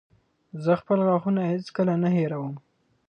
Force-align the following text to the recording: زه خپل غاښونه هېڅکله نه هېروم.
زه 0.63 0.71
خپل 0.81 0.99
غاښونه 1.07 1.41
هېڅکله 1.51 1.93
نه 2.03 2.09
هېروم. 2.17 2.53